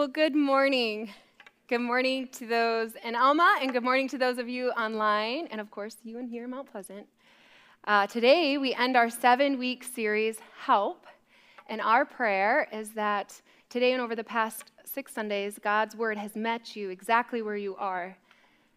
[0.00, 1.10] Well, good morning.
[1.68, 5.60] Good morning to those in Alma, and good morning to those of you online, and
[5.60, 7.06] of course, you in here in Mount Pleasant.
[7.84, 11.06] Uh, today, we end our seven week series, Help,
[11.68, 16.34] and our prayer is that today and over the past six Sundays, God's Word has
[16.34, 18.16] met you exactly where you are.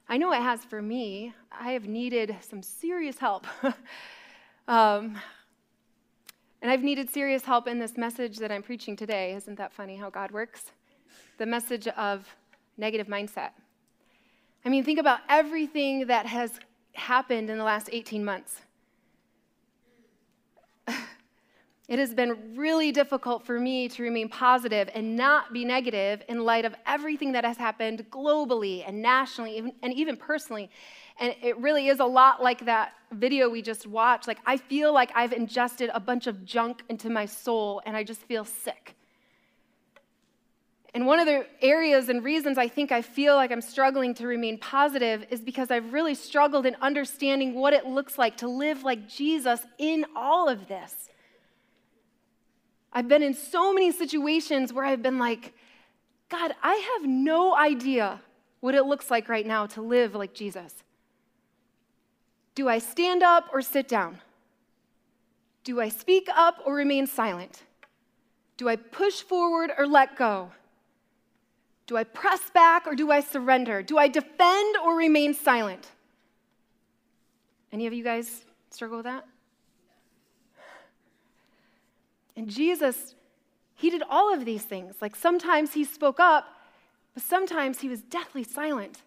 [0.10, 1.34] I know it has for me.
[1.58, 3.48] I have needed some serious help.
[4.68, 5.18] um,
[6.62, 9.34] and I've needed serious help in this message that I'm preaching today.
[9.36, 10.74] Isn't that funny how God works?
[11.38, 12.28] The message of
[12.78, 13.52] negative mindset.
[14.66, 16.60] I mean, think about everything that has
[16.94, 18.62] happened in the last 18 months.
[21.90, 26.46] It has been really difficult for me to remain positive and not be negative in
[26.46, 30.70] light of everything that has happened globally and nationally and even personally.
[31.20, 34.30] And it really is a lot like that video we just watched.
[34.30, 38.04] Like, I feel like I've ingested a bunch of junk into my soul and I
[38.04, 38.96] just feel sick.
[40.94, 44.28] And one of the areas and reasons I think I feel like I'm struggling to
[44.28, 48.84] remain positive is because I've really struggled in understanding what it looks like to live
[48.84, 51.10] like Jesus in all of this.
[52.92, 55.54] I've been in so many situations where I've been like,
[56.30, 58.22] God, I have no idea
[58.60, 60.84] what it looks like right now to live like Jesus.
[62.54, 64.20] Do I stand up or sit down?
[65.64, 67.64] Do I speak up or remain silent?
[68.58, 70.52] Do I push forward or let go?
[71.86, 73.84] Do I press back or do I surrender?
[73.84, 75.92] Do I defend or remain silent?
[77.72, 79.26] Any of you guys struggle with that?
[82.36, 83.16] And Jesus,
[83.76, 84.96] he did all of these things.
[85.02, 86.46] Like sometimes he spoke up,
[87.14, 89.02] but sometimes he was deathly silent.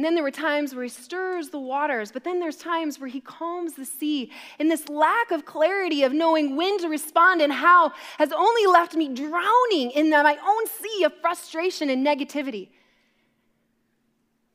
[0.00, 3.10] And then there were times where he stirs the waters, but then there's times where
[3.10, 4.32] he calms the sea.
[4.58, 8.94] And this lack of clarity of knowing when to respond and how has only left
[8.94, 12.70] me drowning in my own sea of frustration and negativity.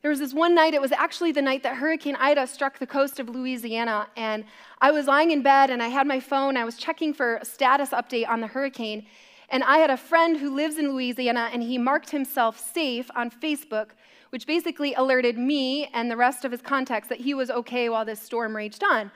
[0.01, 2.87] There was this one night, it was actually the night that Hurricane Ida struck the
[2.87, 4.45] coast of Louisiana, and
[4.81, 6.57] I was lying in bed and I had my phone.
[6.57, 9.05] I was checking for a status update on the hurricane,
[9.49, 13.29] and I had a friend who lives in Louisiana, and he marked himself safe on
[13.29, 13.89] Facebook,
[14.35, 18.03] which basically alerted me and the rest of his contacts that he was okay while
[18.03, 19.09] this storm raged on.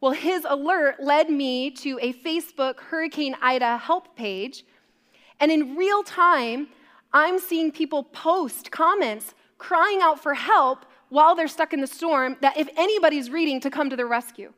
[0.00, 4.64] Well, his alert led me to a Facebook Hurricane Ida help page,
[5.38, 6.68] and in real time,
[7.12, 12.38] I'm seeing people post comments crying out for help while they're stuck in the storm
[12.40, 14.50] that if anybody's reading, to come to their rescue.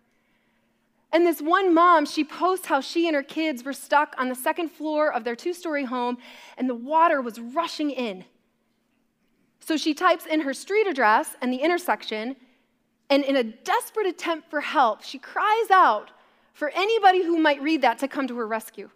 [1.10, 4.36] And this one mom, she posts how she and her kids were stuck on the
[4.36, 6.18] second floor of their two story home
[6.56, 8.24] and the water was rushing in.
[9.60, 12.36] So she types in her street address and the intersection,
[13.10, 16.10] and in a desperate attempt for help, she cries out
[16.52, 18.90] for anybody who might read that to come to her rescue.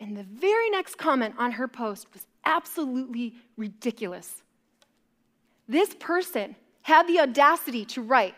[0.00, 4.42] And the very next comment on her post was absolutely ridiculous.
[5.68, 8.34] This person had the audacity to write,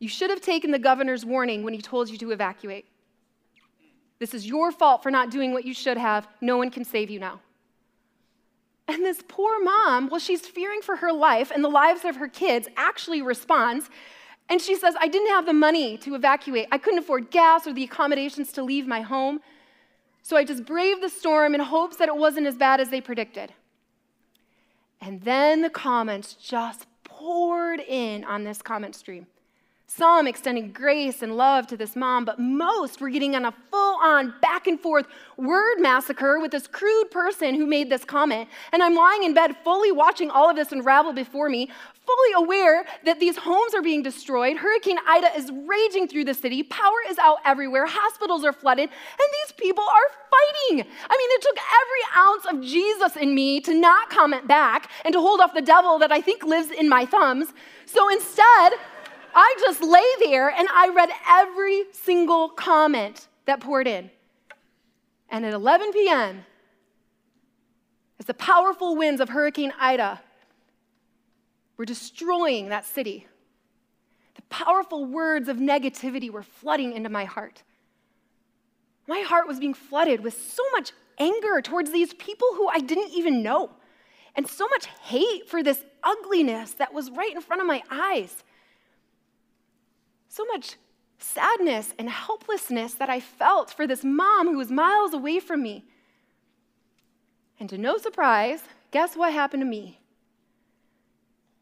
[0.00, 2.86] You should have taken the governor's warning when he told you to evacuate.
[4.18, 6.26] This is your fault for not doing what you should have.
[6.40, 7.40] No one can save you now.
[8.88, 12.26] And this poor mom, well, she's fearing for her life and the lives of her
[12.26, 13.90] kids, actually responds.
[14.48, 16.68] And she says, I didn't have the money to evacuate.
[16.72, 19.40] I couldn't afford gas or the accommodations to leave my home.
[20.22, 23.02] So I just braved the storm in hopes that it wasn't as bad as they
[23.02, 23.52] predicted.
[25.02, 29.26] And then the comments just poured in on this comment stream.
[29.90, 33.96] Some extending grace and love to this mom, but most were getting on a full
[34.02, 35.06] on back and forth
[35.38, 38.50] word massacre with this crude person who made this comment.
[38.72, 41.70] And I'm lying in bed, fully watching all of this unravel before me,
[42.04, 44.58] fully aware that these homes are being destroyed.
[44.58, 49.28] Hurricane Ida is raging through the city, power is out everywhere, hospitals are flooded, and
[49.42, 50.86] these people are fighting.
[51.08, 55.14] I mean, it took every ounce of Jesus in me to not comment back and
[55.14, 57.54] to hold off the devil that I think lives in my thumbs.
[57.86, 58.74] So instead,
[59.40, 64.10] I just lay there and I read every single comment that poured in.
[65.28, 66.44] And at 11 p.m.,
[68.18, 70.20] as the powerful winds of Hurricane Ida
[71.76, 73.28] were destroying that city,
[74.34, 77.62] the powerful words of negativity were flooding into my heart.
[79.06, 83.12] My heart was being flooded with so much anger towards these people who I didn't
[83.12, 83.70] even know,
[84.34, 88.42] and so much hate for this ugliness that was right in front of my eyes
[90.28, 90.76] so much
[91.18, 95.84] sadness and helplessness that I felt for this mom who was miles away from me.
[97.58, 100.00] And to no surprise, guess what happened to me?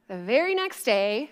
[0.08, 1.30] The very next day,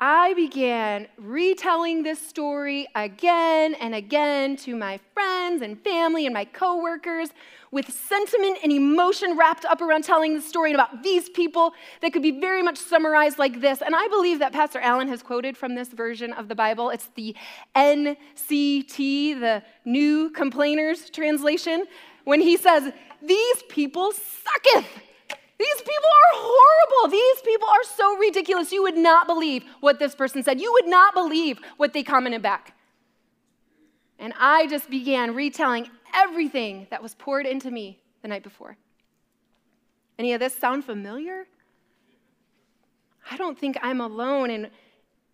[0.00, 6.44] I began retelling this story again and again to my friends and family and my
[6.44, 7.30] coworkers
[7.72, 12.22] with sentiment and emotion wrapped up around telling the story about these people that could
[12.22, 13.82] be very much summarized like this.
[13.82, 16.90] And I believe that Pastor Allen has quoted from this version of the Bible.
[16.90, 17.34] It's the
[17.74, 21.86] NCT, the New Complainers translation,
[22.22, 24.86] when he says, These people sucketh.
[25.58, 27.10] These people are horrible.
[27.10, 28.70] These people are so ridiculous.
[28.70, 30.60] You would not believe what this person said.
[30.60, 32.74] You would not believe what they commented back.
[34.18, 38.76] And I just began retelling everything that was poured into me the night before.
[40.18, 41.46] Any of this sound familiar?
[43.30, 44.68] I don't think I'm alone in,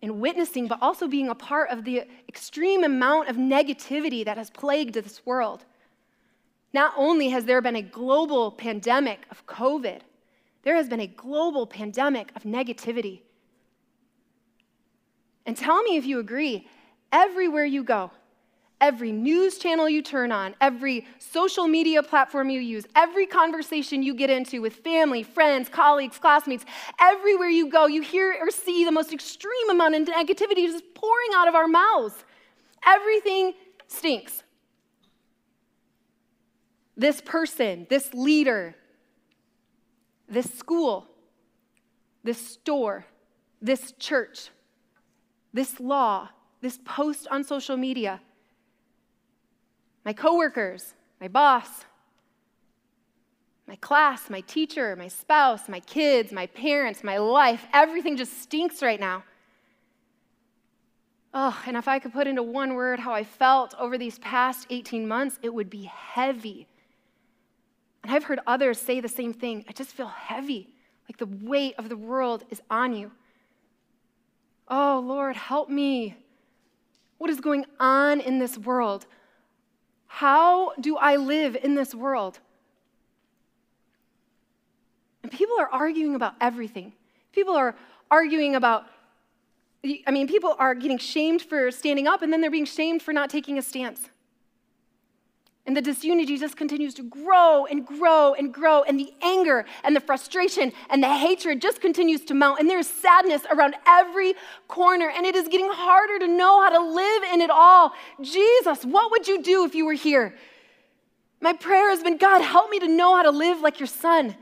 [0.01, 4.49] in witnessing, but also being a part of the extreme amount of negativity that has
[4.49, 5.65] plagued this world.
[6.73, 10.01] Not only has there been a global pandemic of COVID,
[10.65, 13.21] there has been a global pandemic of negativity.
[15.45, 16.67] And tell me if you agree,
[17.13, 18.11] everywhere you go,
[18.81, 24.15] every news channel you turn on, every social media platform you use, every conversation you
[24.15, 26.65] get into with family, friends, colleagues, classmates,
[26.99, 31.29] everywhere you go, you hear or see the most extreme amount of negativity just pouring
[31.35, 32.25] out of our mouths.
[32.83, 33.53] Everything
[33.87, 34.41] stinks.
[36.97, 38.75] This person, this leader,
[40.27, 41.07] this school,
[42.23, 43.05] this store,
[43.61, 44.49] this church,
[45.53, 46.29] this law,
[46.61, 48.19] this post on social media,
[50.03, 51.85] my coworkers, my boss,
[53.67, 58.81] my class, my teacher, my spouse, my kids, my parents, my life, everything just stinks
[58.83, 59.23] right now.
[61.33, 64.67] Oh, and if I could put into one word how I felt over these past
[64.69, 66.67] 18 months, it would be heavy.
[68.05, 69.65] And I've heard others say the same thing.
[69.67, 70.69] I just feel heavy,
[71.09, 73.11] like the weight of the world is on you.
[74.67, 76.15] Oh, Lord, help me.
[77.17, 79.07] What is going on in this world?
[80.05, 82.37] How do I live in this world?
[85.23, 86.93] And people are arguing about everything.
[87.31, 87.75] People are
[88.11, 88.85] arguing about,
[90.05, 93.13] I mean, people are getting shamed for standing up, and then they're being shamed for
[93.13, 94.11] not taking a stance.
[95.67, 98.83] And the disunity just continues to grow and grow and grow.
[98.83, 102.59] And the anger and the frustration and the hatred just continues to mount.
[102.59, 104.35] And there's sadness around every
[104.67, 105.09] corner.
[105.09, 107.93] And it is getting harder to know how to live in it all.
[108.21, 110.35] Jesus, what would you do if you were here?
[111.41, 114.35] My prayer has been God, help me to know how to live like your son.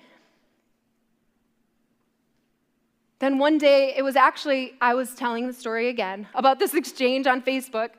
[3.19, 7.25] Then one day, it was actually, I was telling the story again about this exchange
[7.25, 7.91] on Facebook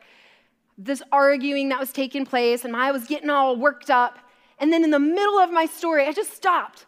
[0.77, 4.19] this arguing that was taking place, and I was getting all worked up.
[4.59, 6.87] And then in the middle of my story, I just stopped,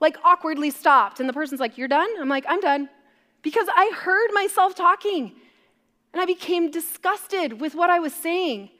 [0.00, 1.20] like awkwardly stopped.
[1.20, 2.08] And the person's like, You're done?
[2.20, 2.88] I'm like, I'm done.
[3.42, 5.32] Because I heard myself talking,
[6.12, 8.70] and I became disgusted with what I was saying.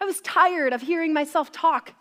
[0.00, 1.92] I was tired of hearing myself talk.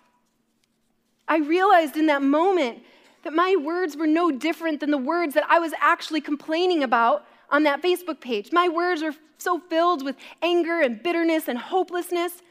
[1.27, 2.79] I realized in that moment
[3.23, 7.25] that my words were no different than the words that I was actually complaining about
[7.49, 8.51] on that Facebook page.
[8.51, 12.41] My words are so filled with anger and bitterness and hopelessness.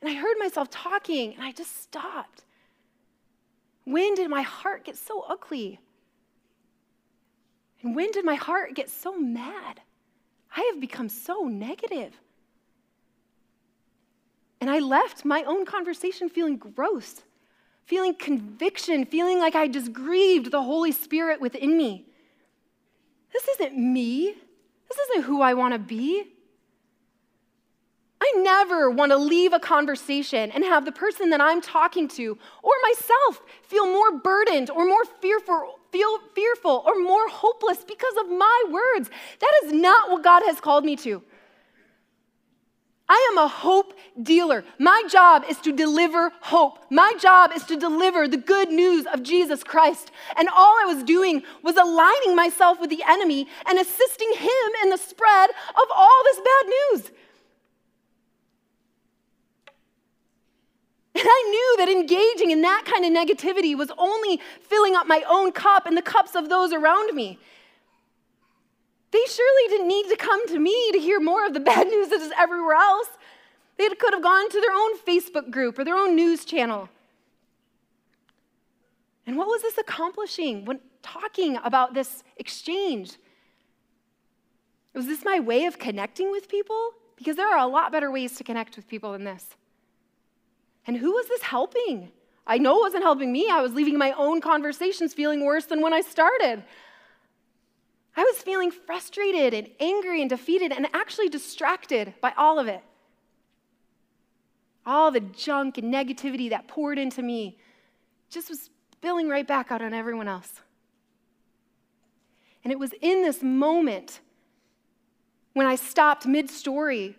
[0.00, 2.44] And I heard myself talking and I just stopped.
[3.84, 5.80] When did my heart get so ugly?
[7.82, 9.80] And when did my heart get so mad?
[10.56, 12.12] I have become so negative.
[14.60, 17.22] And I left my own conversation feeling gross,
[17.84, 22.06] feeling conviction, feeling like I just grieved the Holy Spirit within me.
[23.34, 24.34] This isn't me.
[24.88, 26.24] This isn't who I want to be.
[28.22, 32.38] I never want to leave a conversation and have the person that I'm talking to
[32.62, 38.30] or myself feel more burdened or more fearful, feel fearful or more hopeless because of
[38.30, 39.10] my words.
[39.40, 41.22] That is not what God has called me to.
[43.08, 43.92] I am a hope
[44.22, 44.64] dealer.
[44.78, 46.78] My job is to deliver hope.
[46.90, 50.10] My job is to deliver the good news of Jesus Christ.
[50.36, 54.90] And all I was doing was aligning myself with the enemy and assisting him in
[54.90, 57.10] the spread of all this bad news.
[61.16, 65.22] And I knew that engaging in that kind of negativity was only filling up my
[65.28, 67.38] own cup and the cups of those around me.
[69.14, 72.08] They surely didn't need to come to me to hear more of the bad news
[72.08, 73.06] that is everywhere else.
[73.78, 76.88] They could have gone to their own Facebook group or their own news channel.
[79.24, 83.12] And what was this accomplishing when talking about this exchange?
[84.94, 86.90] Was this my way of connecting with people?
[87.16, 89.46] Because there are a lot better ways to connect with people than this.
[90.88, 92.10] And who was this helping?
[92.48, 93.48] I know it wasn't helping me.
[93.48, 96.64] I was leaving my own conversations feeling worse than when I started.
[98.16, 102.82] I was feeling frustrated and angry and defeated and actually distracted by all of it.
[104.86, 107.58] All the junk and negativity that poured into me
[108.30, 110.60] just was spilling right back out on everyone else.
[112.62, 114.20] And it was in this moment
[115.52, 117.16] when I stopped mid story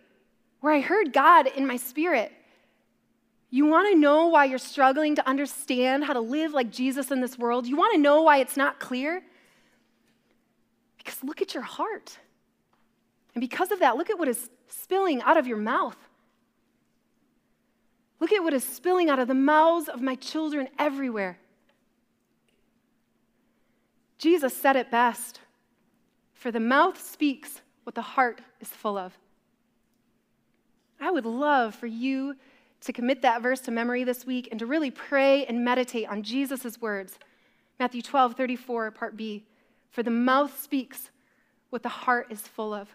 [0.62, 2.32] where I heard God in my spirit.
[3.50, 7.22] You want to know why you're struggling to understand how to live like Jesus in
[7.22, 7.68] this world?
[7.68, 9.22] You want to know why it's not clear?
[11.05, 12.17] Because look at your heart.
[13.35, 15.97] And because of that, look at what is spilling out of your mouth.
[18.19, 21.38] Look at what is spilling out of the mouths of my children everywhere.
[24.17, 25.41] Jesus said it best
[26.33, 29.15] For the mouth speaks what the heart is full of.
[31.00, 32.35] I would love for you
[32.81, 36.24] to commit that verse to memory this week and to really pray and meditate on
[36.24, 37.19] Jesus' words.
[37.79, 39.43] Matthew 12, 34, part B.
[39.96, 41.10] For the mouth speaks
[41.70, 42.90] what the heart is full of.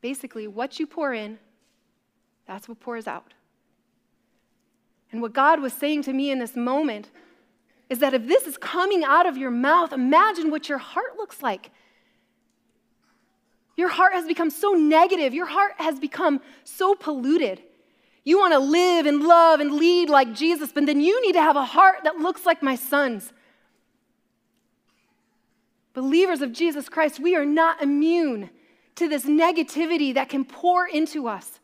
[0.00, 1.40] Basically, what you pour in,
[2.46, 3.34] that's what pours out.
[5.10, 7.10] And what God was saying to me in this moment
[7.90, 11.42] is that if this is coming out of your mouth, imagine what your heart looks
[11.42, 11.72] like.
[13.76, 17.60] Your heart has become so negative, your heart has become so polluted.
[18.22, 21.42] You want to live and love and lead like Jesus, but then you need to
[21.42, 23.32] have a heart that looks like my son's
[25.94, 28.50] believers of Jesus Christ, we are not immune
[28.96, 31.60] to this negativity that can pour into us.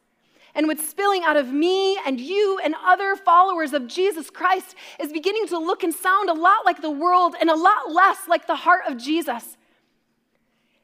[0.54, 5.12] And what's spilling out of me and you and other followers of Jesus Christ is
[5.12, 8.46] beginning to look and sound a lot like the world and a lot less like
[8.46, 9.56] the heart of Jesus.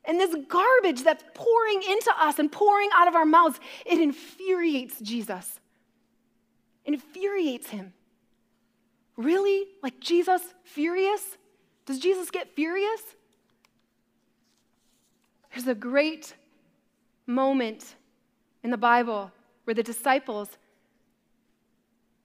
[0.04, 5.00] And this garbage that's pouring into us and pouring out of our mouths, it infuriates
[5.00, 5.58] Jesus.
[6.84, 7.92] Infuriates him.
[9.16, 9.66] Really?
[9.82, 11.36] Like Jesus furious?
[11.86, 13.02] Does Jesus get furious?
[15.56, 16.34] There's a great
[17.26, 17.94] moment
[18.62, 19.32] in the Bible
[19.64, 20.50] where the disciples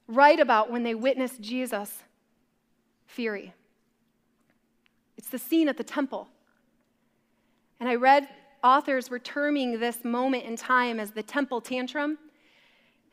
[0.10, 2.04] write about when they witnessed Jesus'
[3.06, 3.54] fury.
[5.18, 6.28] It's the scene at the temple.
[7.80, 8.28] And I read
[8.66, 12.18] authors were terming this moment in time as the temple tantrum.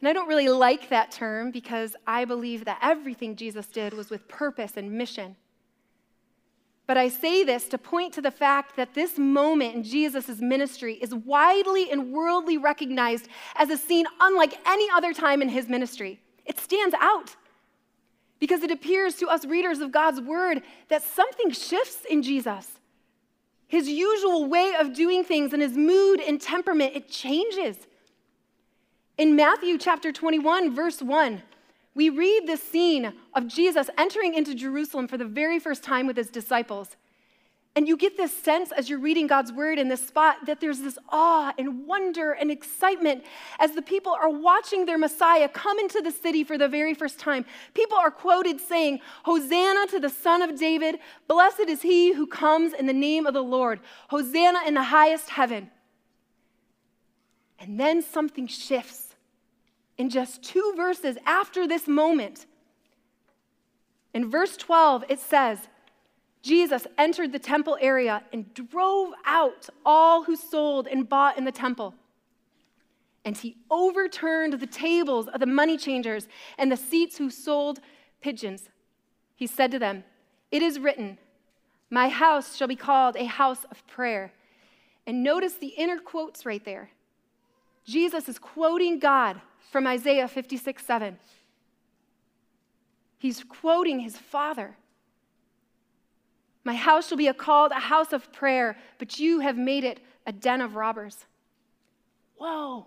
[0.00, 4.10] And I don't really like that term because I believe that everything Jesus did was
[4.10, 5.36] with purpose and mission.
[6.88, 10.94] But I say this to point to the fact that this moment in Jesus' ministry
[10.94, 16.18] is widely and worldly recognized as a scene unlike any other time in his ministry.
[16.46, 17.36] It stands out
[18.40, 22.78] because it appears to us readers of God's word that something shifts in Jesus.
[23.66, 27.76] His usual way of doing things and his mood and temperament, it changes.
[29.18, 31.42] In Matthew chapter 21, verse 1,
[31.98, 36.16] we read this scene of Jesus entering into Jerusalem for the very first time with
[36.16, 36.94] his disciples.
[37.74, 40.78] And you get this sense as you're reading God's word in this spot that there's
[40.78, 43.24] this awe and wonder and excitement
[43.58, 47.18] as the people are watching their Messiah come into the city for the very first
[47.18, 47.44] time.
[47.74, 52.74] People are quoted saying, Hosanna to the Son of David, blessed is he who comes
[52.74, 55.68] in the name of the Lord, Hosanna in the highest heaven.
[57.58, 59.07] And then something shifts
[59.98, 62.46] in just two verses after this moment.
[64.14, 65.58] In verse 12, it says,
[66.40, 71.52] Jesus entered the temple area and drove out all who sold and bought in the
[71.52, 71.94] temple.
[73.24, 77.80] And he overturned the tables of the money changers and the seats who sold
[78.22, 78.68] pigeons.
[79.34, 80.04] He said to them,
[80.50, 81.18] It is written,
[81.90, 84.32] My house shall be called a house of prayer.
[85.06, 86.90] And notice the inner quotes right there.
[87.84, 91.18] Jesus is quoting God from Isaiah 56 7.
[93.18, 94.76] He's quoting his father.
[96.64, 100.32] My house shall be called a house of prayer, but you have made it a
[100.32, 101.26] den of robbers.
[102.36, 102.86] Whoa,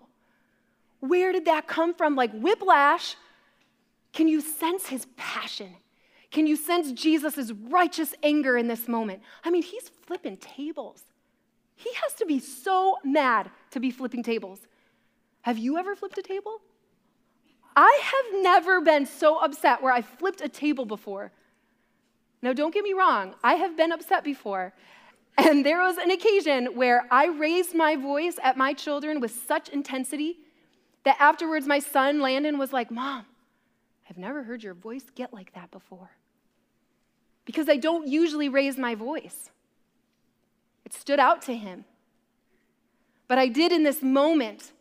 [1.00, 2.16] where did that come from?
[2.16, 3.16] Like whiplash.
[4.14, 5.76] Can you sense his passion?
[6.32, 9.22] Can you sense Jesus' righteous anger in this moment?
[9.44, 11.04] I mean, he's flipping tables.
[11.76, 14.60] He has to be so mad to be flipping tables.
[15.42, 16.62] Have you ever flipped a table?
[17.76, 21.32] I have never been so upset where I flipped a table before.
[22.42, 24.74] Now, don't get me wrong, I have been upset before.
[25.38, 29.70] And there was an occasion where I raised my voice at my children with such
[29.70, 30.40] intensity
[31.04, 33.26] that afterwards my son, Landon, was like, Mom,
[34.10, 36.12] I've never heard your voice get like that before.
[37.46, 39.50] Because I don't usually raise my voice.
[40.86, 41.86] It stood out to him.
[43.28, 44.74] But I did in this moment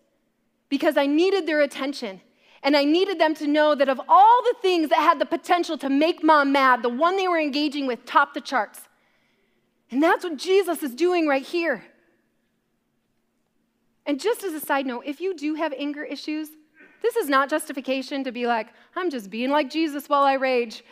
[0.69, 2.21] because I needed their attention.
[2.63, 5.79] And I needed them to know that of all the things that had the potential
[5.79, 8.81] to make mom mad, the one they were engaging with topped the charts.
[9.91, 11.85] And that's what Jesus is doing right here.
[14.07, 16.49] And just as a side note, if you do have anger issues,
[17.03, 20.85] this is not justification to be like, I'm just being like Jesus while I rage.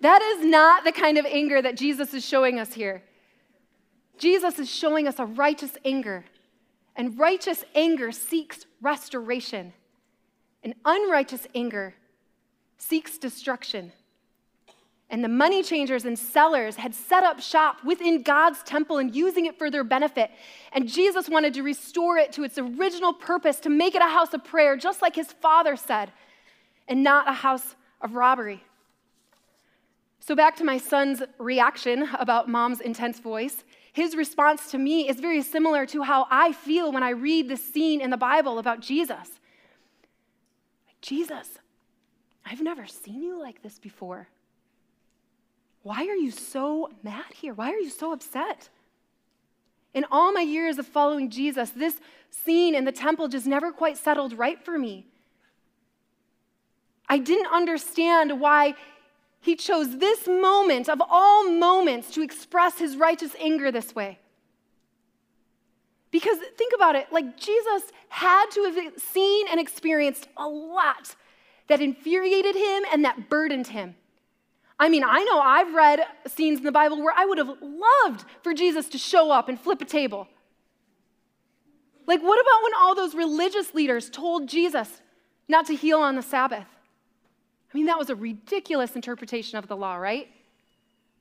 [0.00, 3.02] That is not the kind of anger that Jesus is showing us here.
[4.18, 6.24] Jesus is showing us a righteous anger,
[6.94, 9.72] and righteous anger seeks restoration,
[10.64, 11.94] and unrighteous anger
[12.78, 13.92] seeks destruction.
[15.10, 19.46] And the money changers and sellers had set up shop within God's temple and using
[19.46, 20.30] it for their benefit.
[20.72, 24.32] And Jesus wanted to restore it to its original purpose to make it a house
[24.32, 26.10] of prayer, just like his father said,
[26.88, 28.64] and not a house of robbery.
[30.18, 33.62] So, back to my son's reaction about mom's intense voice.
[33.92, 37.62] His response to me is very similar to how I feel when I read this
[37.62, 39.38] scene in the Bible about Jesus.
[41.04, 41.58] Jesus,
[42.46, 44.26] I've never seen you like this before.
[45.82, 47.52] Why are you so mad here?
[47.52, 48.70] Why are you so upset?
[49.92, 53.98] In all my years of following Jesus, this scene in the temple just never quite
[53.98, 55.06] settled right for me.
[57.06, 58.74] I didn't understand why
[59.42, 64.20] he chose this moment of all moments to express his righteous anger this way.
[66.14, 71.16] Because think about it like Jesus had to have seen and experienced a lot
[71.66, 73.96] that infuriated him and that burdened him.
[74.78, 78.26] I mean, I know I've read scenes in the Bible where I would have loved
[78.44, 80.28] for Jesus to show up and flip a table.
[82.06, 85.02] Like, what about when all those religious leaders told Jesus
[85.48, 86.68] not to heal on the Sabbath?
[87.72, 90.28] I mean, that was a ridiculous interpretation of the law, right?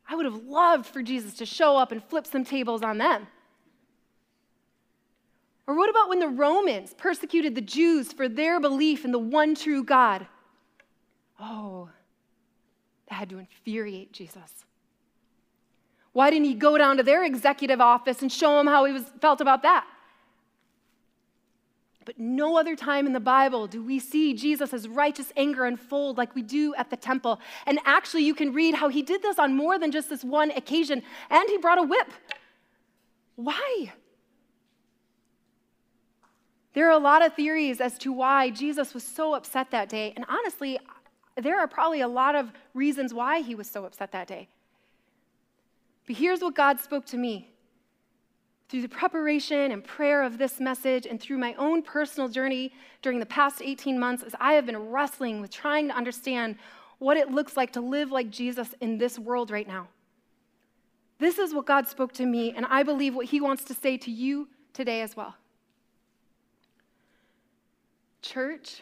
[0.07, 3.25] I would have loved for Jesus to show up and flip some tables on them.
[5.65, 9.55] Or what about when the Romans persecuted the Jews for their belief in the one
[9.55, 10.27] true God?
[11.39, 11.89] Oh,
[13.09, 14.65] that had to infuriate Jesus.
[16.11, 19.03] Why didn't he go down to their executive office and show them how he was,
[19.19, 19.85] felt about that?
[22.05, 26.35] But no other time in the Bible do we see Jesus' righteous anger unfold like
[26.35, 27.39] we do at the temple.
[27.65, 30.51] And actually, you can read how he did this on more than just this one
[30.51, 32.11] occasion, and he brought a whip.
[33.35, 33.93] Why?
[36.73, 40.13] There are a lot of theories as to why Jesus was so upset that day.
[40.15, 40.79] And honestly,
[41.35, 44.47] there are probably a lot of reasons why he was so upset that day.
[46.07, 47.49] But here's what God spoke to me
[48.69, 53.19] through the preparation and prayer of this message and through my own personal journey during
[53.19, 56.55] the past 18 months as I have been wrestling with trying to understand
[56.97, 59.89] what it looks like to live like Jesus in this world right now.
[61.19, 63.97] This is what God spoke to me, and I believe what He wants to say
[63.97, 65.35] to you today as well.
[68.23, 68.81] Church,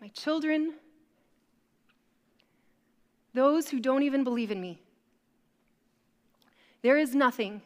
[0.00, 0.74] my children,
[3.32, 4.80] those who don't even believe in me,
[6.82, 7.62] there is nothing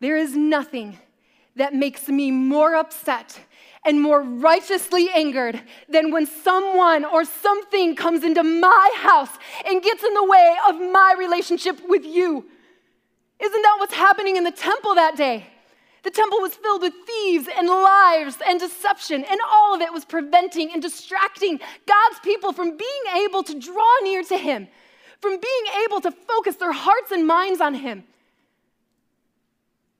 [0.00, 0.98] there is nothing
[1.56, 3.40] that makes me more upset
[3.84, 9.30] and more righteously angered than when someone or something comes into my house
[9.64, 12.44] and gets in the way of my relationship with you.
[13.40, 15.46] Isn't that what's happening in the temple that day?
[16.06, 20.04] The temple was filled with thieves and lies and deception, and all of it was
[20.04, 24.68] preventing and distracting God's people from being able to draw near to Him,
[25.20, 28.04] from being able to focus their hearts and minds on Him.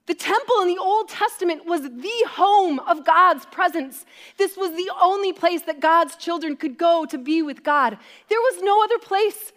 [0.07, 4.07] The temple in the Old Testament was the home of God's presence.
[4.38, 7.99] This was the only place that God's children could go to be with God.
[8.29, 9.53] There was no other place.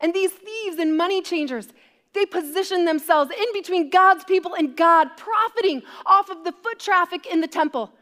[0.00, 1.68] And these thieves and money changers,
[2.12, 7.26] they position themselves in between God's people and God, profiting off of the foot traffic
[7.26, 7.92] in the temple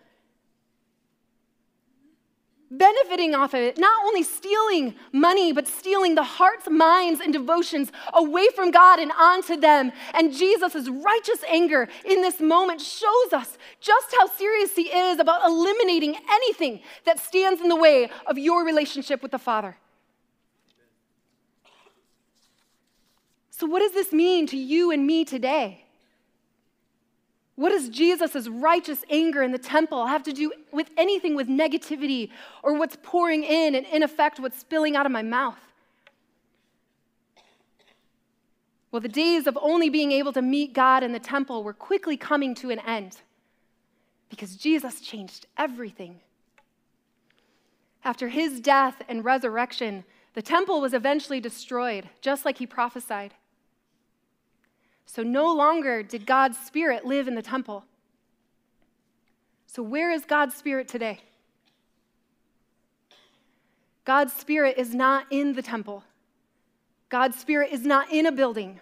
[2.71, 7.91] benefiting off of it, not only stealing money, but stealing the hearts, minds, and devotions
[8.13, 9.93] away from God and onto them.
[10.15, 15.47] And Jesus' righteous anger in this moment shows us just how serious he is about
[15.47, 19.77] eliminating anything that stands in the way of your relationship with the Father.
[23.59, 25.85] So, what does this mean to you and me today?
[27.57, 32.31] What does Jesus' righteous anger in the temple have to do with anything with negativity
[32.63, 35.59] or what's pouring in and, in effect, what's spilling out of my mouth?
[38.93, 42.17] Well, the days of only being able to meet God in the temple were quickly
[42.17, 43.23] coming to an end
[44.31, 46.21] because Jesus changed everything.
[48.05, 53.35] After his death and resurrection, the temple was eventually destroyed, just like he prophesied.
[55.09, 57.83] So no longer did God's Spirit live in the temple.
[59.67, 61.21] So, where is God's Spirit today?
[64.05, 66.05] God's Spirit is not in the temple.
[67.09, 68.81] God's Spirit is not in a building,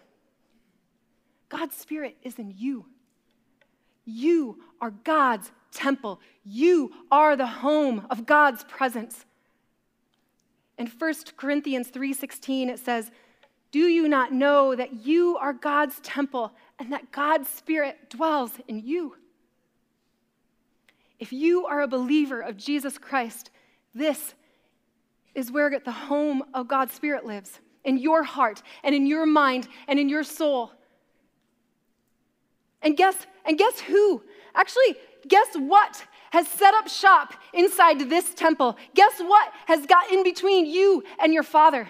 [1.48, 2.86] God's Spirit is in you.
[4.04, 6.20] You are God's temple.
[6.44, 9.24] You are the home of God's presence.
[10.76, 13.12] In 1 Corinthians 3:16 it says,
[13.70, 18.80] "Do you not know that you are God's temple and that God's spirit dwells in
[18.80, 19.16] you?"
[21.18, 23.50] If you are a believer of Jesus Christ,
[23.94, 24.34] this
[25.34, 29.68] is where the home of God's spirit lives in your heart and in your mind
[29.88, 30.72] and in your soul.
[32.82, 34.22] And guess and guess who?
[34.54, 38.76] Actually, guess what has set up shop inside this temple?
[38.94, 41.88] Guess what has got in between you and your Father?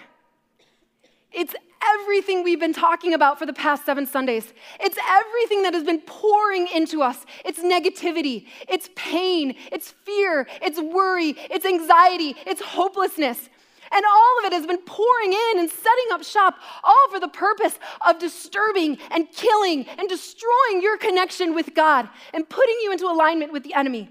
[1.31, 1.55] It's
[1.95, 4.53] everything we've been talking about for the past seven Sundays.
[4.79, 7.25] It's everything that has been pouring into us.
[7.45, 13.49] It's negativity, it's pain, it's fear, it's worry, it's anxiety, it's hopelessness.
[13.91, 17.29] And all of it has been pouring in and setting up shop, all for the
[17.29, 23.05] purpose of disturbing and killing and destroying your connection with God and putting you into
[23.05, 24.09] alignment with the enemy.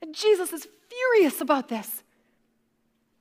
[0.00, 2.02] And Jesus is furious about this.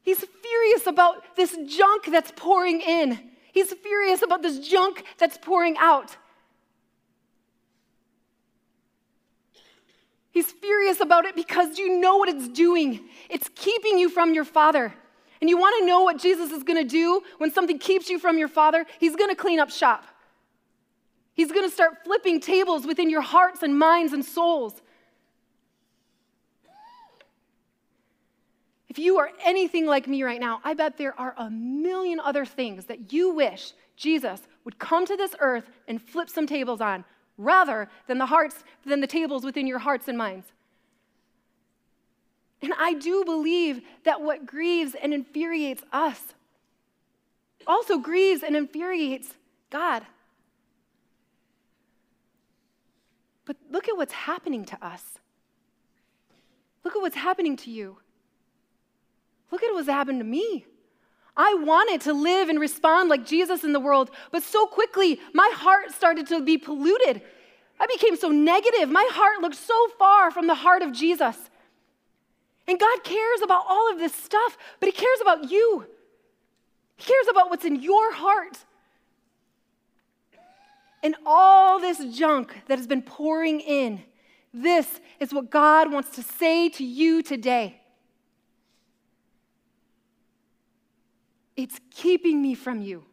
[0.07, 3.19] He's furious about this junk that's pouring in.
[3.51, 6.15] He's furious about this junk that's pouring out.
[10.31, 13.01] He's furious about it because you know what it's doing.
[13.29, 14.93] It's keeping you from your Father.
[15.41, 18.17] And you want to know what Jesus is going to do when something keeps you
[18.17, 18.85] from your Father?
[19.01, 20.05] He's going to clean up shop.
[21.33, 24.81] He's going to start flipping tables within your hearts and minds and souls.
[28.89, 32.45] If you are anything like me right now, I bet there are a million other
[32.45, 37.03] things that you wish Jesus would come to this earth and flip some tables on
[37.37, 40.47] rather than the hearts, than the tables within your hearts and minds.
[42.61, 46.19] And I do believe that what grieves and infuriates us
[47.67, 49.33] also grieves and infuriates
[49.69, 50.03] God.
[53.45, 55.03] But look at what's happening to us.
[56.83, 57.97] Look at what's happening to you.
[59.51, 60.65] Look at what's happened to me.
[61.35, 65.51] I wanted to live and respond like Jesus in the world, but so quickly my
[65.53, 67.21] heart started to be polluted.
[67.79, 68.89] I became so negative.
[68.89, 71.37] My heart looked so far from the heart of Jesus.
[72.67, 75.85] And God cares about all of this stuff, but He cares about you.
[76.97, 78.57] He cares about what's in your heart.
[81.03, 84.03] And all this junk that has been pouring in,
[84.53, 87.79] this is what God wants to say to you today.
[91.57, 93.03] It's keeping me from you.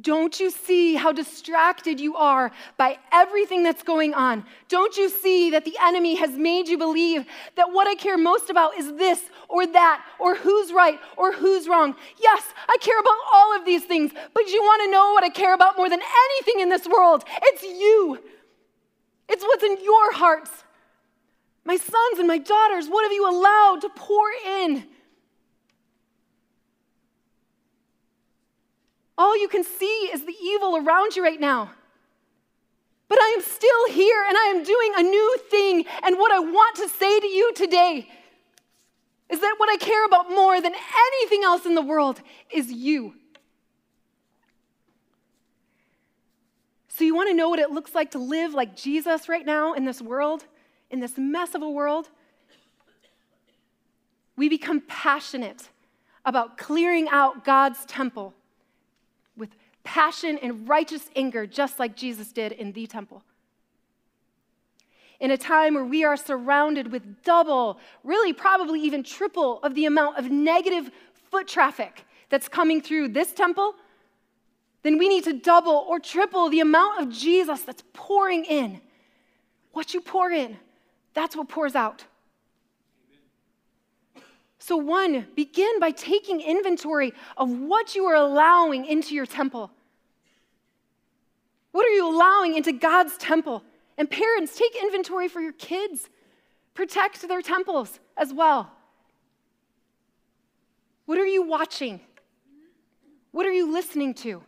[0.00, 4.44] Don't you see how distracted you are by everything that's going on?
[4.68, 7.24] Don't you see that the enemy has made you believe
[7.56, 11.66] that what I care most about is this or that or who's right or who's
[11.66, 11.96] wrong?
[12.22, 15.30] Yes, I care about all of these things, but you want to know what I
[15.30, 17.24] care about more than anything in this world?
[17.42, 18.22] It's you.
[19.28, 20.50] It's what's in your hearts.
[21.64, 24.86] My sons and my daughters, what have you allowed to pour in?
[29.18, 31.72] All you can see is the evil around you right now.
[33.08, 35.84] But I am still here and I am doing a new thing.
[36.04, 38.08] And what I want to say to you today
[39.28, 42.20] is that what I care about more than anything else in the world
[42.52, 43.14] is you.
[46.88, 49.72] So, you want to know what it looks like to live like Jesus right now
[49.74, 50.44] in this world,
[50.90, 52.08] in this mess of a world?
[54.36, 55.68] We become passionate
[56.24, 58.34] about clearing out God's temple
[59.88, 63.22] passion and righteous anger, just like Jesus did in the temple.
[65.18, 69.86] In a time where we are surrounded with double, really probably even triple of the
[69.86, 70.90] amount of negative
[71.30, 73.76] foot traffic that's coming through this temple,
[74.82, 78.82] then we need to double or triple the amount of Jesus that's pouring in.
[79.72, 80.58] What you pour in,
[81.14, 82.04] that's what pours out.
[84.58, 89.70] So, one, begin by taking inventory of what you are allowing into your temple.
[91.72, 93.62] What are you allowing into God's temple?
[93.96, 96.08] And parents, take inventory for your kids.
[96.74, 98.70] Protect their temples as well.
[101.06, 102.00] What are you watching?
[103.32, 104.42] What are you listening to?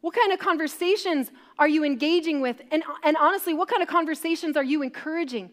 [0.00, 2.60] What kind of conversations are you engaging with?
[2.70, 5.50] And, and honestly, what kind of conversations are you encouraging?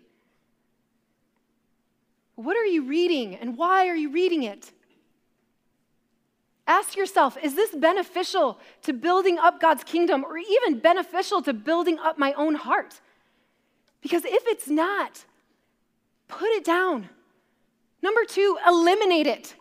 [2.36, 4.72] What are you reading and why are you reading it?
[6.68, 12.00] Ask yourself is this beneficial to building up God's kingdom or even beneficial to building
[12.00, 13.00] up my own heart?
[14.02, 15.26] Because if it's not,
[16.28, 17.10] put it down.
[18.02, 19.56] Number two, eliminate it.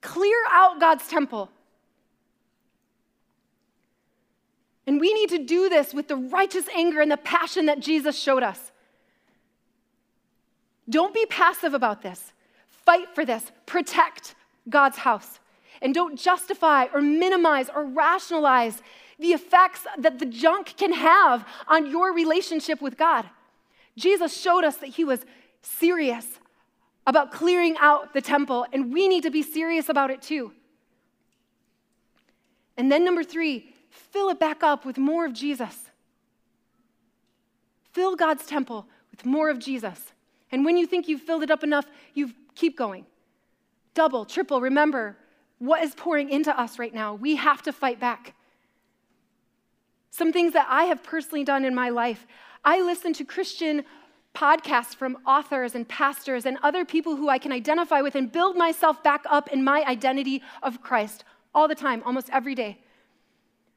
[0.00, 1.50] Clear out God's temple.
[4.86, 8.18] And we need to do this with the righteous anger and the passion that Jesus
[8.18, 8.72] showed us.
[10.88, 12.32] Don't be passive about this.
[12.68, 13.44] Fight for this.
[13.66, 14.34] Protect
[14.68, 15.40] God's house.
[15.80, 18.82] And don't justify or minimize or rationalize
[19.18, 23.26] the effects that the junk can have on your relationship with God.
[23.96, 25.24] Jesus showed us that he was
[25.62, 26.38] serious
[27.06, 30.52] about clearing out the temple, and we need to be serious about it too.
[32.76, 35.90] And then, number three, fill it back up with more of Jesus.
[37.92, 40.12] Fill God's temple with more of Jesus.
[40.52, 43.06] And when you think you've filled it up enough, you keep going.
[43.94, 45.16] Double, triple, remember
[45.58, 47.14] what is pouring into us right now.
[47.14, 48.34] We have to fight back.
[50.10, 52.26] Some things that I have personally done in my life.
[52.64, 53.84] I listen to Christian
[54.34, 58.56] podcasts from authors and pastors and other people who I can identify with and build
[58.56, 61.24] myself back up in my identity of Christ
[61.54, 62.78] all the time, almost every day.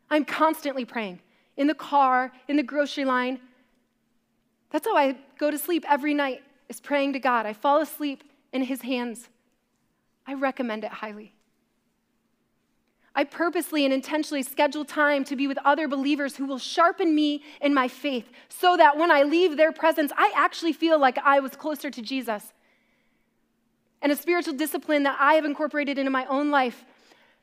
[0.10, 1.20] I'm constantly praying
[1.58, 3.40] in the car, in the grocery line.
[4.70, 7.46] That's how I go to sleep every night, is praying to God.
[7.46, 9.30] I fall asleep in His hands.
[10.32, 11.34] I recommend it highly.
[13.14, 17.44] I purposely and intentionally schedule time to be with other believers who will sharpen me
[17.60, 21.42] in my faith so that when I leave their presence, I actually feel like I
[21.42, 22.54] was closer to Jesus.
[24.02, 26.86] And a spiritual discipline that I have incorporated into my own life.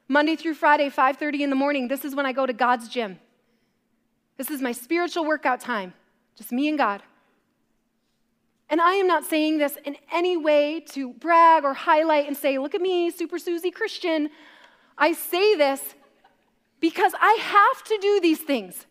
[0.09, 3.21] Monday through Friday, 5:30 in the morning, this is when I go to God's gym.
[4.39, 5.93] This is my spiritual workout time,
[6.37, 7.03] just me and God.
[8.71, 12.59] And I am not saying this in any way to brag or highlight and say,
[12.59, 14.29] look at me, Super Susie Christian.
[14.99, 15.95] I say this
[16.81, 18.87] because I have to do these things.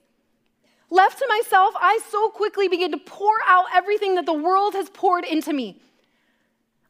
[0.90, 4.90] Left to myself, I so quickly begin to pour out everything that the world has
[4.90, 5.80] poured into me.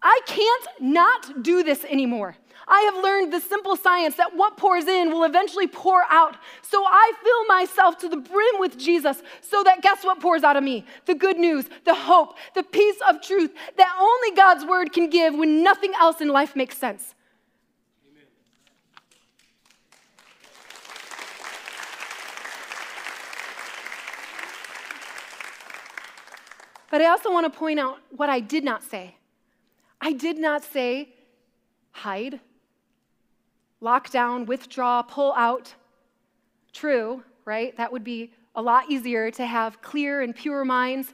[0.01, 2.37] I can't not do this anymore.
[2.67, 6.35] I have learned the simple science that what pours in will eventually pour out.
[6.61, 10.57] So I fill myself to the brim with Jesus so that guess what pours out
[10.57, 10.85] of me?
[11.05, 15.33] The good news, the hope, the peace of truth that only God's word can give
[15.33, 17.15] when nothing else in life makes sense.
[26.89, 29.15] But I also want to point out what I did not say.
[30.01, 31.13] I did not say
[31.91, 32.39] hide,
[33.81, 35.73] lock down, withdraw, pull out.
[36.73, 37.75] True, right?
[37.77, 41.13] That would be a lot easier to have clear and pure minds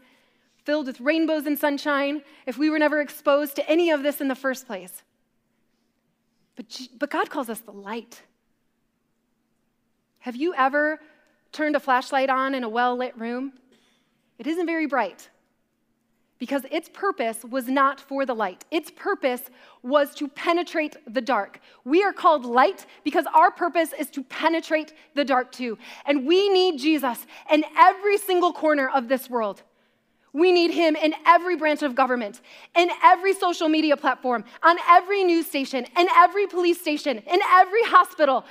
[0.63, 4.29] filled with rainbows and sunshine if we were never exposed to any of this in
[4.29, 5.03] the first place.
[6.55, 8.21] But, but God calls us the light.
[10.19, 10.99] Have you ever
[11.51, 13.53] turned a flashlight on in a well lit room?
[14.37, 15.29] It isn't very bright
[16.43, 18.65] because its purpose was not for the light.
[18.69, 19.43] Its purpose
[19.81, 21.61] was to penetrate the dark.
[21.85, 25.77] We are called light because our purpose is to penetrate the dark too.
[26.05, 29.63] And we need Jesus in every single corner of this world.
[30.33, 32.41] We need him in every branch of government,
[32.75, 37.83] in every social media platform, on every news station, in every police station, in every
[37.83, 38.43] hospital,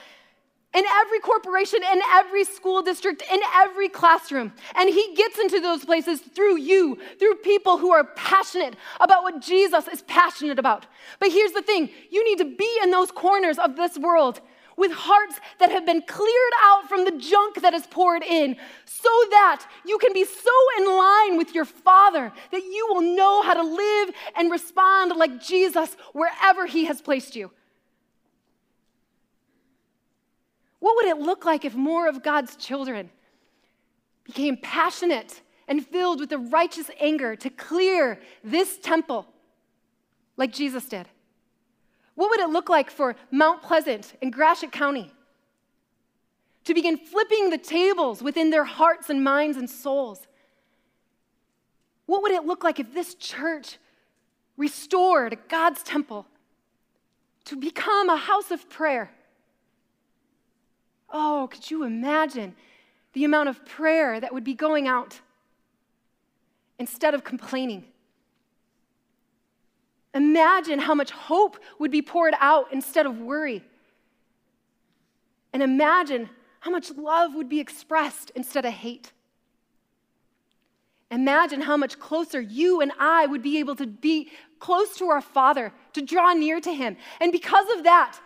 [0.75, 4.53] in every corporation, in every school district, in every classroom.
[4.75, 9.41] And he gets into those places through you, through people who are passionate about what
[9.41, 10.87] Jesus is passionate about.
[11.19, 14.41] But here's the thing you need to be in those corners of this world
[14.77, 18.57] with hearts that have been cleared out from the junk that is poured in,
[18.87, 23.43] so that you can be so in line with your Father that you will know
[23.43, 27.51] how to live and respond like Jesus wherever he has placed you.
[30.83, 33.09] What would it look like if more of God's children
[34.25, 39.29] became passionate and filled with the righteous anger to clear this temple
[40.37, 41.07] like Jesus did?
[42.17, 45.13] What would it look like for Mount Pleasant and Gratiot County
[46.65, 50.27] to begin flipping the tables within their hearts and minds and souls?
[52.07, 53.79] What would it look like if this church
[54.57, 56.27] restored God's temple
[57.45, 59.13] to become a house of prayer?
[61.13, 62.55] Oh, could you imagine
[63.13, 65.21] the amount of prayer that would be going out
[66.79, 67.85] instead of complaining?
[70.15, 73.63] Imagine how much hope would be poured out instead of worry.
[75.53, 79.13] And imagine how much love would be expressed instead of hate.
[81.11, 85.21] Imagine how much closer you and I would be able to be close to our
[85.21, 86.97] Father, to draw near to Him.
[87.21, 88.19] And because of that,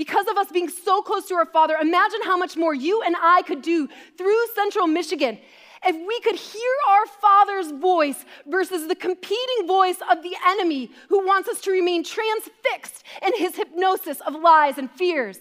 [0.00, 3.14] because of us being so close to our Father, imagine how much more you and
[3.20, 3.86] I could do
[4.16, 5.38] through central Michigan
[5.84, 11.26] if we could hear our Father's voice versus the competing voice of the enemy who
[11.26, 15.38] wants us to remain transfixed in his hypnosis of lies and fears.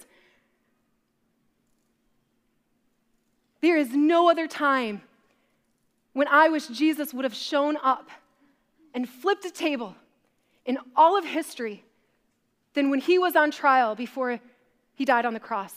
[3.61, 5.03] There is no other time
[6.11, 8.09] when I wish Jesus would have shown up
[8.93, 9.95] and flipped a table
[10.65, 11.85] in all of history
[12.73, 14.39] than when he was on trial before
[14.99, 15.73] he died on the cross.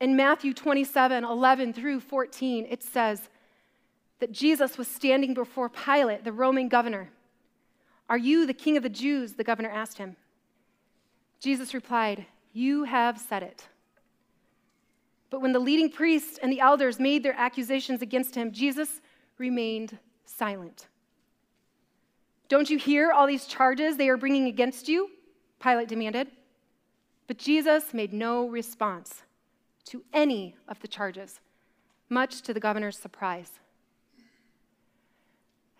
[0.00, 3.28] In Matthew 27 11 through 14, it says
[4.18, 7.10] that Jesus was standing before Pilate, the Roman governor.
[8.08, 9.34] Are you the king of the Jews?
[9.34, 10.16] The governor asked him.
[11.38, 13.68] Jesus replied, You have said it.
[15.28, 19.02] But when the leading priests and the elders made their accusations against him, Jesus
[19.36, 20.86] remained silent.
[22.48, 25.10] Don't you hear all these charges they are bringing against you?
[25.60, 26.28] Pilate demanded.
[27.32, 29.22] But Jesus made no response
[29.86, 31.40] to any of the charges,
[32.10, 33.50] much to the governor's surprise.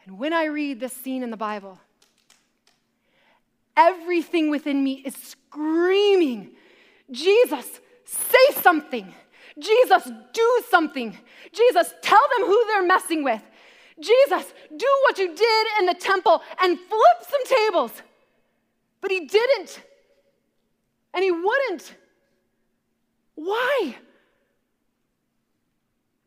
[0.07, 1.79] And when I read this scene in the Bible,
[3.77, 6.53] everything within me is screaming,
[7.11, 9.13] Jesus, say something.
[9.59, 11.15] Jesus, do something.
[11.53, 13.43] Jesus, tell them who they're messing with.
[14.01, 17.93] Jesus, do what you did in the temple and flip some tables.
[19.03, 19.83] But he didn't.
[21.15, 21.95] And he wouldn't.
[23.35, 23.97] Why?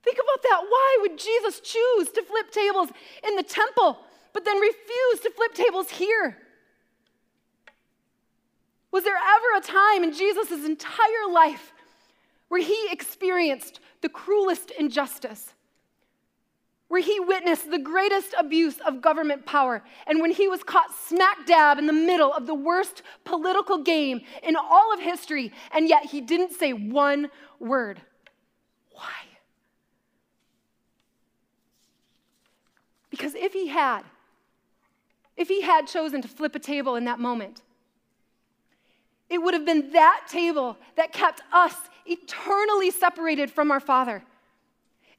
[0.04, 0.62] Think about that.
[0.69, 2.89] Why would Jesus choose to flip tables
[3.28, 4.00] in the temple,
[4.34, 6.38] but then refuse to flip tables here?
[8.91, 11.74] Was there ever a time in Jesus' entire life
[12.48, 15.54] where he experienced the cruelest injustice,
[16.88, 21.45] where he witnessed the greatest abuse of government power, and when he was caught smack
[21.48, 26.06] dab in the middle of the worst political game in all of history, and yet
[26.06, 28.02] he didn't say one word.
[28.91, 29.12] Why?
[33.10, 34.04] Because if he had,
[35.36, 37.62] if he had chosen to flip a table in that moment,
[39.30, 44.24] it would have been that table that kept us eternally separated from our Father.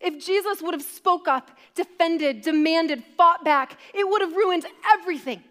[0.01, 5.43] If Jesus would have spoke up, defended, demanded, fought back, it would have ruined everything.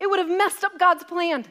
[0.00, 1.44] It would have messed up God's plan.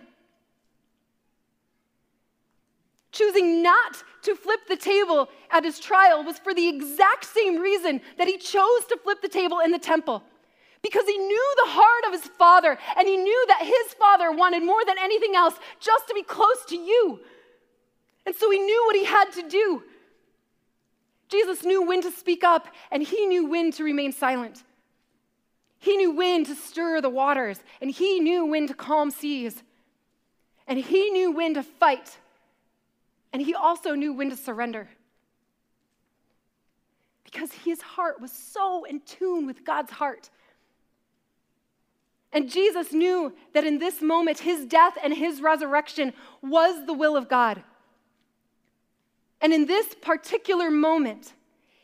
[3.11, 7.99] Choosing not to flip the table at his trial was for the exact same reason
[8.17, 10.23] that he chose to flip the table in the temple.
[10.81, 14.63] Because he knew the heart of his father, and he knew that his father wanted
[14.63, 17.19] more than anything else just to be close to you,
[18.27, 19.81] and so he knew what he had to do.
[21.29, 24.63] Jesus knew when to speak up, and he knew when to remain silent.
[25.79, 29.63] He knew when to stir the waters, and he knew when to calm seas.
[30.67, 32.17] And he knew when to fight,
[33.31, 34.89] and he also knew when to surrender.
[37.23, 40.29] Because his heart was so in tune with God's heart.
[42.33, 47.15] And Jesus knew that in this moment, his death and his resurrection was the will
[47.15, 47.63] of God.
[49.41, 51.33] And in this particular moment,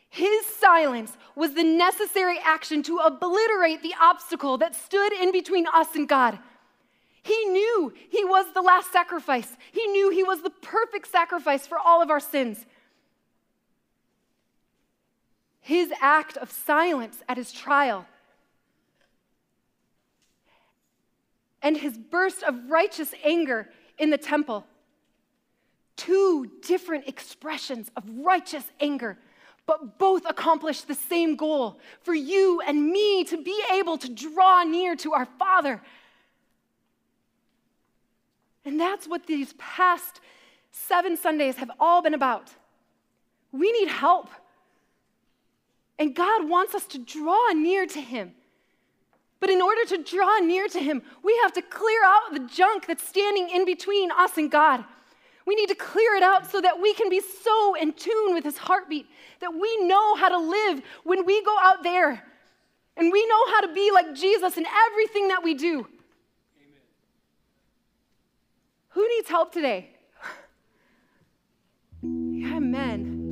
[0.10, 5.96] his silence was the necessary action to obliterate the obstacle that stood in between us
[5.96, 6.40] and God.
[7.24, 9.56] He knew he was the last sacrifice.
[9.72, 12.66] He knew he was the perfect sacrifice for all of our sins.
[15.62, 18.06] His act of silence at his trial
[21.62, 24.68] and his burst of righteous anger in the temple
[25.96, 29.18] two different expressions of righteous anger,
[29.66, 34.64] but both accomplish the same goal for you and me to be able to draw
[34.64, 35.82] near to our Father.
[38.66, 40.20] And that's what these past
[40.72, 42.52] seven Sundays have all been about.
[43.52, 44.30] We need help.
[46.00, 48.34] And God wants us to draw near to Him.
[49.40, 52.88] But in order to draw near to Him, we have to clear out the junk
[52.88, 54.84] that's standing in between us and God.
[55.46, 58.44] We need to clear it out so that we can be so in tune with
[58.44, 59.08] his heartbeat
[59.42, 62.24] that we know how to live when we go out there.
[62.96, 65.80] And we know how to be like Jesus in everything that we do.
[65.80, 65.88] Amen.
[68.90, 69.90] Who needs help today?
[72.04, 73.24] Amen.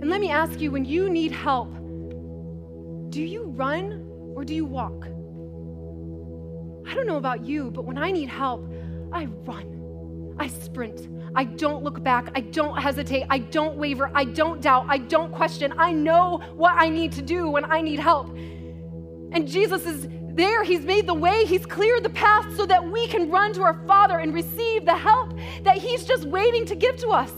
[0.00, 1.74] And let me ask you when you need help,
[3.10, 5.06] do you run or do you walk?
[6.88, 8.64] I don't know about you, but when I need help,
[9.12, 9.75] I run.
[10.38, 11.08] I sprint.
[11.34, 12.30] I don't look back.
[12.34, 13.26] I don't hesitate.
[13.30, 14.10] I don't waver.
[14.14, 14.86] I don't doubt.
[14.88, 15.72] I don't question.
[15.78, 18.28] I know what I need to do when I need help.
[19.32, 20.62] And Jesus is there.
[20.62, 23.74] He's made the way, He's cleared the path so that we can run to our
[23.86, 27.32] Father and receive the help that He's just waiting to give to us.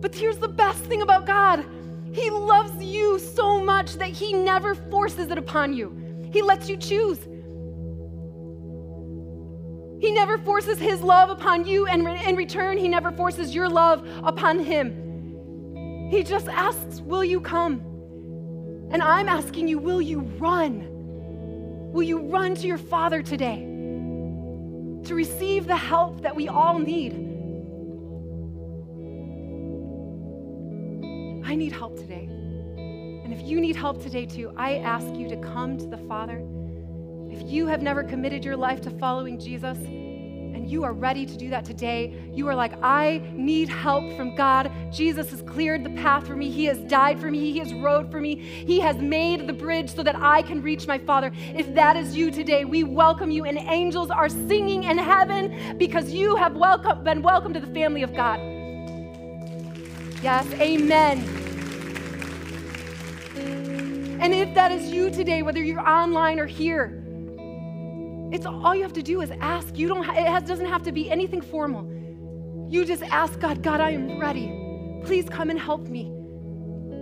[0.00, 1.64] But here's the best thing about God
[2.12, 6.30] He loves you so much that He never forces it upon you.
[6.32, 7.18] He lets you choose.
[9.98, 14.06] He never forces His love upon you, and in return, He never forces your love
[14.22, 16.08] upon Him.
[16.10, 17.80] He just asks, Will you come?
[18.90, 20.86] And I'm asking you, Will you run?
[21.92, 23.60] Will you run to your Father today
[25.04, 27.12] to receive the help that we all need?
[31.46, 32.28] I need help today.
[33.24, 36.42] And if you need help today too, I ask you to come to the Father.
[37.36, 41.36] If you have never committed your life to following Jesus, and you are ready to
[41.36, 44.72] do that today, you are like, I need help from God.
[44.90, 46.50] Jesus has cleared the path for me.
[46.50, 47.52] He has died for me.
[47.52, 48.36] He has rode for me.
[48.36, 51.30] He has made the bridge so that I can reach my Father.
[51.54, 56.10] If that is you today, we welcome you, and angels are singing in heaven because
[56.10, 58.40] you have welcome, been welcomed to the family of God.
[60.22, 61.18] Yes, amen.
[64.18, 67.02] And if that is you today, whether you're online or here,
[68.36, 69.76] it's all you have to do is ask.
[69.78, 70.04] You don't.
[70.10, 71.90] It has, doesn't have to be anything formal.
[72.68, 73.62] You just ask God.
[73.62, 75.00] God, I am ready.
[75.04, 76.12] Please come and help me.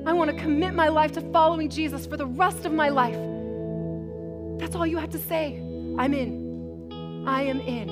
[0.07, 3.18] I want to commit my life to following Jesus for the rest of my life.
[4.61, 5.57] That's all you have to say.
[5.99, 7.24] I'm in.
[7.26, 7.89] I am in.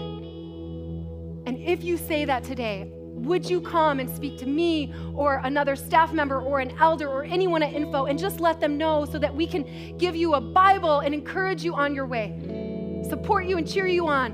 [1.45, 5.75] And if you say that today, would you come and speak to me or another
[5.75, 9.19] staff member or an elder or anyone at Info and just let them know so
[9.19, 12.72] that we can give you a Bible and encourage you on your way?
[13.09, 14.33] Support you and cheer you on.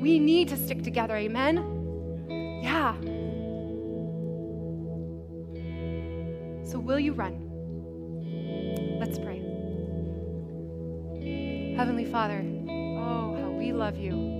[0.00, 1.56] We need to stick together, amen?
[2.62, 2.94] Yeah.
[6.64, 7.38] So, will you run?
[8.98, 9.40] Let's pray.
[11.76, 14.32] Heavenly Father, oh, how we love you.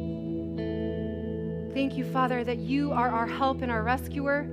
[1.75, 4.47] Thank you, Father, that you are our help and our rescuer.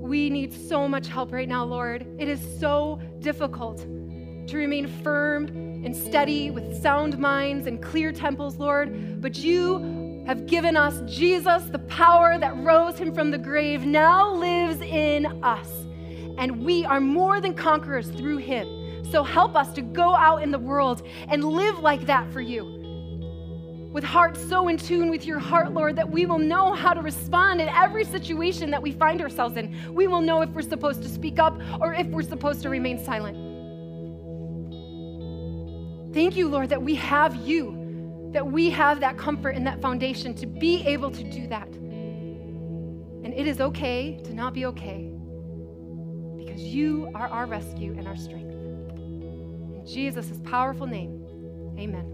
[0.00, 2.06] We need so much help right now, Lord.
[2.18, 8.56] It is so difficult to remain firm and steady with sound minds and clear temples,
[8.56, 9.20] Lord.
[9.20, 14.32] But you have given us Jesus, the power that rose him from the grave, now
[14.32, 15.68] lives in us.
[16.38, 18.66] And we are more than conquerors through him.
[19.10, 22.80] So help us to go out in the world and live like that for you.
[23.92, 27.00] With hearts so in tune with your heart, Lord, that we will know how to
[27.00, 29.94] respond in every situation that we find ourselves in.
[29.94, 32.98] We will know if we're supposed to speak up or if we're supposed to remain
[33.04, 33.43] silent.
[36.14, 40.32] Thank you, Lord, that we have you, that we have that comfort and that foundation
[40.36, 41.68] to be able to do that.
[41.68, 45.12] And it is okay to not be okay
[46.38, 48.54] because you are our rescue and our strength.
[48.54, 51.20] In Jesus' powerful name,
[51.80, 52.13] amen.